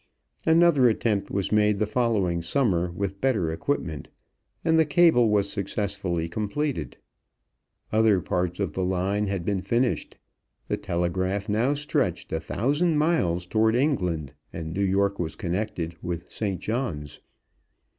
[0.47, 4.09] Another attempt was made the following summer with better equipment,
[4.65, 6.97] and the cable was successfully completed.
[7.91, 10.17] Other parts of the line had been finished,
[10.67, 16.31] the telegraph now stretched a thousand miles toward England, and New York was connected with
[16.31, 16.59] St.
[16.59, 17.19] John's.